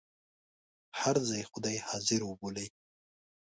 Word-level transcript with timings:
هر 0.99 1.15
ځای 1.29 1.41
خدای 1.51 1.77
حاضر 1.87 2.21
وبولئ. 2.25 2.67